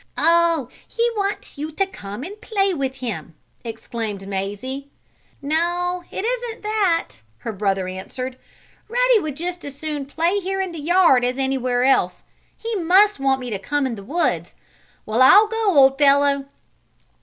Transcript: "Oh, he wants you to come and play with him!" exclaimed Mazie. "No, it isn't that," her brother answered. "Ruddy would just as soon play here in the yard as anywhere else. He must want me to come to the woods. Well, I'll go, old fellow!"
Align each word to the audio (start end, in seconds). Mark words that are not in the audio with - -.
"Oh, 0.17 0.67
he 0.87 1.07
wants 1.15 1.59
you 1.59 1.71
to 1.73 1.85
come 1.85 2.23
and 2.23 2.41
play 2.41 2.73
with 2.73 2.95
him!" 2.95 3.35
exclaimed 3.63 4.27
Mazie. 4.27 4.89
"No, 5.43 6.03
it 6.09 6.25
isn't 6.25 6.63
that," 6.63 7.21
her 7.37 7.53
brother 7.53 7.87
answered. 7.87 8.35
"Ruddy 8.89 9.19
would 9.19 9.35
just 9.37 9.63
as 9.63 9.75
soon 9.77 10.07
play 10.07 10.39
here 10.39 10.59
in 10.59 10.71
the 10.71 10.79
yard 10.81 11.23
as 11.23 11.37
anywhere 11.37 11.83
else. 11.83 12.23
He 12.57 12.73
must 12.77 13.19
want 13.19 13.41
me 13.41 13.51
to 13.51 13.59
come 13.59 13.85
to 13.85 13.93
the 13.93 14.03
woods. 14.03 14.55
Well, 15.05 15.21
I'll 15.21 15.45
go, 15.45 15.65
old 15.75 15.99
fellow!" 15.99 16.47